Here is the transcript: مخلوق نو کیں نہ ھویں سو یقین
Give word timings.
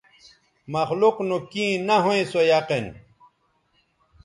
مخلوق 0.73 1.15
نو 1.27 1.37
کیں 1.51 1.73
نہ 1.87 1.95
ھویں 2.03 2.23
سو 2.31 2.39
یقین 2.53 2.85